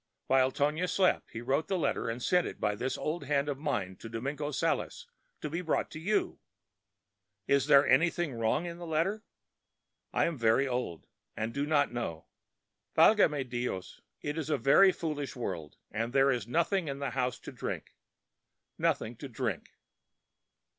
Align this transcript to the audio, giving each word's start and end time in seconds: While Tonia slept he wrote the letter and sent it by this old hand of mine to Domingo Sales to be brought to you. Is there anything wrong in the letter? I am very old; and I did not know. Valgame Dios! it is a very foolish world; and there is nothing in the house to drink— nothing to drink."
While 0.25 0.49
Tonia 0.51 0.87
slept 0.87 1.29
he 1.29 1.41
wrote 1.41 1.67
the 1.67 1.77
letter 1.77 2.09
and 2.09 2.23
sent 2.23 2.47
it 2.47 2.59
by 2.59 2.73
this 2.73 2.97
old 2.97 3.25
hand 3.25 3.47
of 3.47 3.59
mine 3.59 3.97
to 3.97 4.09
Domingo 4.09 4.49
Sales 4.49 5.05
to 5.41 5.47
be 5.47 5.61
brought 5.61 5.91
to 5.91 5.99
you. 5.99 6.39
Is 7.47 7.67
there 7.67 7.87
anything 7.87 8.33
wrong 8.33 8.65
in 8.65 8.79
the 8.79 8.87
letter? 8.87 9.23
I 10.11 10.25
am 10.25 10.39
very 10.39 10.67
old; 10.67 11.05
and 11.37 11.51
I 11.51 11.53
did 11.53 11.69
not 11.69 11.93
know. 11.93 12.25
Valgame 12.97 13.47
Dios! 13.47 14.01
it 14.21 14.39
is 14.39 14.49
a 14.49 14.57
very 14.57 14.91
foolish 14.91 15.35
world; 15.35 15.77
and 15.91 16.11
there 16.13 16.31
is 16.31 16.47
nothing 16.47 16.87
in 16.87 16.97
the 16.97 17.11
house 17.11 17.37
to 17.37 17.51
drink— 17.51 17.93
nothing 18.79 19.15
to 19.17 19.29
drink." 19.29 19.69